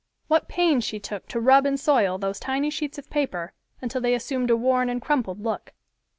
What 0.27 0.47
pains 0.47 0.83
she 0.83 0.99
took 0.99 1.27
to 1.27 1.39
rub 1.39 1.63
and 1.63 1.79
soil 1.79 2.17
those 2.17 2.39
tiny 2.39 2.71
sheets 2.71 2.97
of 2.97 3.07
paper, 3.11 3.53
until 3.83 4.01
they 4.01 4.15
assumed 4.15 4.49
a 4.49 4.57
worn 4.57 4.89
and 4.89 4.99
crumpled 4.99 5.41
look! 5.43 5.73